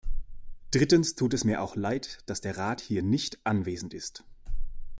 [0.71, 4.23] Drittens tut es mir auch leid, dass der Rat hier nicht anwesend ist.